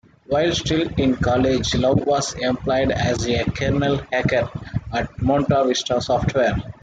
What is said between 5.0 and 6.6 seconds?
MontaVista Software.